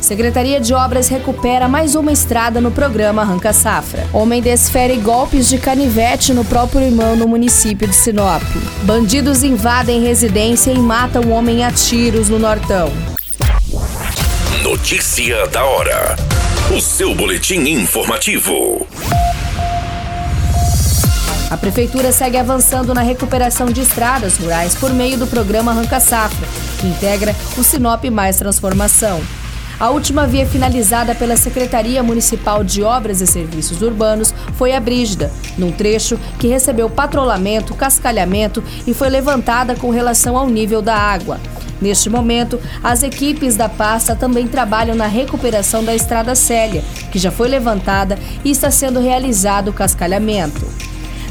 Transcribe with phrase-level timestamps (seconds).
[0.00, 4.06] Secretaria de Obras recupera mais uma estrada no programa Arranca Safra.
[4.12, 8.42] Homem desfere golpes de canivete no próprio irmão no município de Sinop.
[8.82, 12.92] Bandidos invadem residência e matam um homem a tiros no Nortão.
[14.62, 16.16] Notícia da hora.
[16.76, 18.86] O seu boletim informativo.
[21.48, 26.46] A Prefeitura segue avançando na recuperação de estradas rurais por meio do programa Arranca Safra,
[26.80, 29.20] que integra o Sinop Mais Transformação.
[29.78, 35.30] A última via finalizada pela Secretaria Municipal de Obras e Serviços Urbanos foi a Brígida,
[35.58, 41.38] num trecho que recebeu patrulhamento, cascalhamento e foi levantada com relação ao nível da água.
[41.78, 46.82] Neste momento, as equipes da pasta também trabalham na recuperação da Estrada Célia,
[47.12, 50.66] que já foi levantada e está sendo realizado o cascalhamento.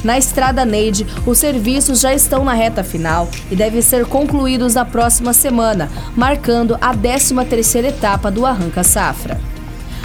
[0.05, 4.85] Na Estrada Neide, os serviços já estão na reta final e devem ser concluídos na
[4.85, 9.41] próxima semana, marcando a 13ª etapa do Arranca Safra.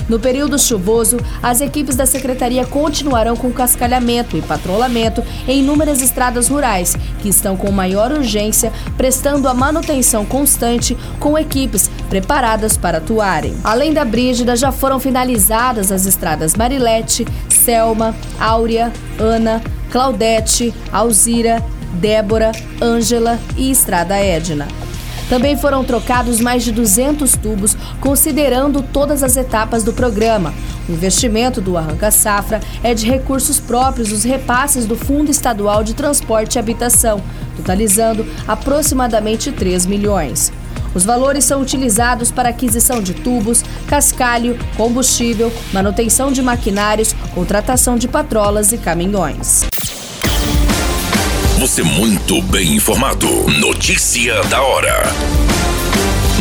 [0.08, 6.48] No período chuvoso, as equipes da secretaria continuarão com cascalhamento e patrulhamento em inúmeras estradas
[6.48, 13.54] rurais, que estão com maior urgência, prestando a manutenção constante com equipes preparadas para atuarem.
[13.62, 22.52] Além da Brígida, já foram finalizadas as estradas Marilete, Selma, Áurea, Ana, Claudete, Alzira, Débora,
[22.80, 24.68] Ângela e Estrada Edna.
[25.28, 30.52] Também foram trocados mais de 200 tubos, considerando todas as etapas do programa.
[30.88, 35.94] O investimento do Arranca Safra é de recursos próprios dos repasses do Fundo Estadual de
[35.94, 37.22] Transporte e Habitação,
[37.56, 40.52] totalizando aproximadamente 3 milhões.
[40.92, 48.08] Os valores são utilizados para aquisição de tubos, cascalho, combustível, manutenção de maquinários, contratação de
[48.08, 49.69] patrolas e caminhões.
[51.60, 53.28] Você muito bem informado.
[53.58, 55.02] Notícia da hora.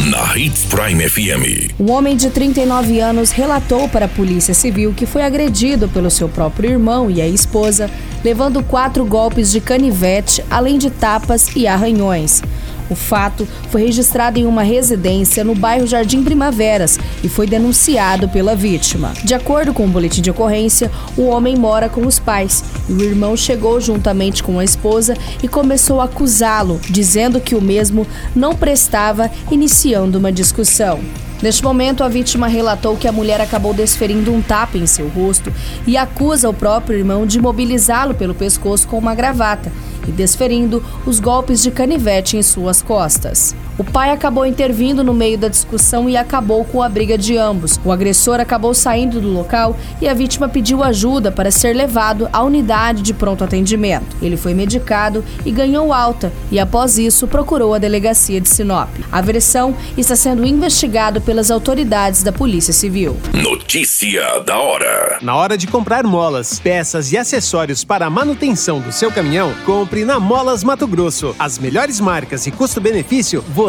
[0.09, 1.73] Na Hits Prime FM.
[1.77, 6.29] Um homem de 39 anos relatou para a Polícia Civil que foi agredido pelo seu
[6.29, 7.91] próprio irmão e a esposa,
[8.23, 12.41] levando quatro golpes de canivete, além de tapas e arranhões.
[12.89, 18.55] O fato foi registrado em uma residência no bairro Jardim Primaveras e foi denunciado pela
[18.55, 19.13] vítima.
[19.23, 23.01] De acordo com o boletim de ocorrência, o homem mora com os pais e o
[23.01, 28.55] irmão chegou juntamente com a esposa e começou a acusá-lo, dizendo que o mesmo não
[28.55, 30.99] prestava, iniciando uma discussão.
[31.41, 35.53] Neste momento, a vítima relatou que a mulher acabou desferindo um tapa em seu rosto
[35.87, 39.71] e acusa o próprio irmão de mobilizá-lo pelo pescoço com uma gravata
[40.09, 43.55] e desferindo os golpes de canivete em suas costas.
[43.79, 47.79] O pai acabou intervindo no meio da discussão e acabou com a briga de ambos.
[47.85, 52.43] O agressor acabou saindo do local e a vítima pediu ajuda para ser levado à
[52.43, 54.17] unidade de pronto atendimento.
[54.21, 58.89] Ele foi medicado e ganhou alta e após isso procurou a delegacia de Sinop.
[59.09, 63.15] A versão está sendo investigada pelas autoridades da Polícia Civil.
[63.33, 65.19] Notícia da hora.
[65.21, 70.03] Na hora de comprar molas, peças e acessórios para a manutenção do seu caminhão, compre
[70.03, 71.33] na Molas Mato Grosso.
[71.39, 73.68] As melhores marcas e custo-benefício você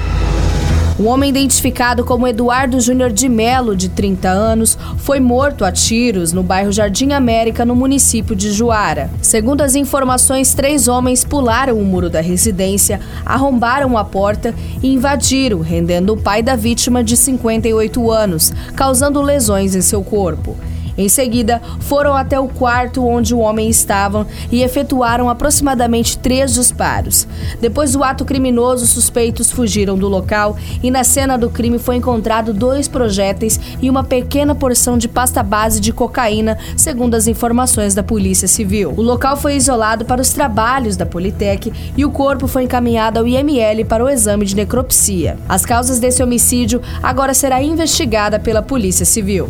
[1.01, 6.31] Um homem identificado como Eduardo Júnior de Melo, de 30 anos, foi morto a tiros
[6.31, 9.09] no bairro Jardim América, no município de Juara.
[9.19, 14.53] Segundo as informações, três homens pularam o muro da residência, arrombaram a porta
[14.83, 20.55] e invadiram, rendendo o pai da vítima de 58 anos, causando lesões em seu corpo.
[21.01, 27.27] Em seguida, foram até o quarto onde o homem estava e efetuaram aproximadamente três disparos.
[27.59, 31.95] Depois do ato criminoso, os suspeitos fugiram do local e na cena do crime foi
[31.95, 37.95] encontrado dois projéteis e uma pequena porção de pasta base de cocaína, segundo as informações
[37.95, 38.93] da Polícia Civil.
[38.95, 43.27] O local foi isolado para os trabalhos da Politec e o corpo foi encaminhado ao
[43.27, 45.39] IML para o exame de necropsia.
[45.49, 49.49] As causas desse homicídio agora será investigada pela Polícia Civil.